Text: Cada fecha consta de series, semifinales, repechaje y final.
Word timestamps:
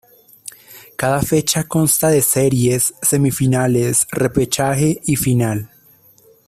Cada 0.97 1.21
fecha 1.21 1.63
consta 1.65 2.09
de 2.09 2.23
series, 2.23 2.95
semifinales, 3.03 4.07
repechaje 4.09 4.99
y 5.05 5.15
final. 5.15 5.69